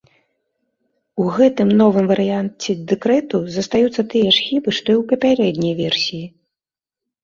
[1.23, 6.23] У гэтым новым варыянце дэкрэту застаюцца тыя ж хібы, што і ў папярэдняй версіі.